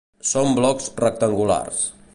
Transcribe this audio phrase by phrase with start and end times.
[0.29, 1.87] Són blocs rectangulars.